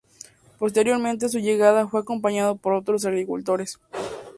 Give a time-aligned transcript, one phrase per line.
[0.57, 3.77] Posteriormente a su llegada fue acompañado por otros agricultores.